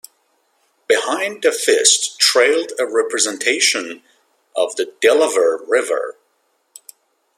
Behind 0.87 1.43
the 1.43 1.51
fist 1.51 2.17
trailed 2.19 2.71
a 2.79 2.87
representation 2.87 4.01
of 4.55 4.75
the 4.75 4.95
Delaware 4.99 5.59
River. 5.67 6.17